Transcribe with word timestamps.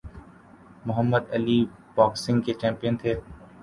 محمد 0.85 1.23
Ali 1.35 1.59
boxing 1.95 2.39
کے 2.45 2.53
champion 2.61 2.95
تھے۔ 3.01 3.13